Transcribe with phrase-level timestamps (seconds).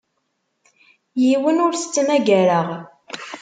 [1.23, 2.67] Yiwen ur t-ttmagareɣ.